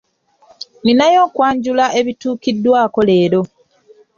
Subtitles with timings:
[0.83, 3.41] Ninayo okwanjula ebituukiddwako leero.